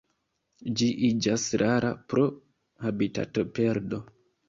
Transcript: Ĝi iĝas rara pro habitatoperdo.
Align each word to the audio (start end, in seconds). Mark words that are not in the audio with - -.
Ĝi 0.79 0.87
iĝas 1.09 1.45
rara 1.63 1.93
pro 2.09 2.27
habitatoperdo. 2.89 4.05